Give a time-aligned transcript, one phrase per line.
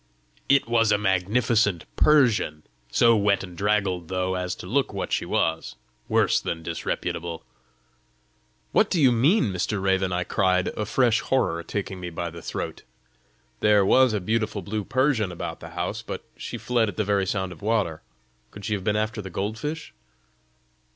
[0.49, 5.25] "It was a magnificent Persian so wet and draggled, though, as to look what she
[5.25, 5.75] was
[6.09, 7.45] worse than disreputable!"
[8.71, 9.79] "What do you mean, Mr.
[9.79, 12.81] Raven?" I cried, a fresh horror taking me by the throat."
[13.59, 17.27] There was a beautiful blue Persian about the house, but she fled at the very
[17.27, 18.01] sound of water!
[18.49, 19.93] Could she have been after the goldfish?"